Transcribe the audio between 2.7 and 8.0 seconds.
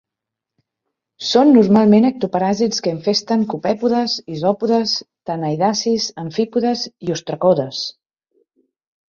que infesten copèpodes, isòpodes, tanaidacis, amfípodes i ostracodes.